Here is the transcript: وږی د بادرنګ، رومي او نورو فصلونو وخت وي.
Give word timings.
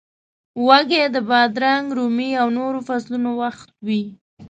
وږی 0.67 1.03
د 1.15 1.17
بادرنګ، 1.29 1.85
رومي 1.97 2.31
او 2.41 2.47
نورو 2.57 2.79
فصلونو 2.87 3.29
وخت 3.41 3.67
وي. 3.85 4.03